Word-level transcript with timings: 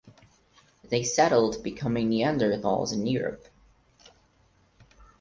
They 0.89 1.03
settled 1.03 1.61
becoming 1.61 2.09
Neanderthals 2.09 2.91
in 2.91 3.05
Europe. 3.05 3.47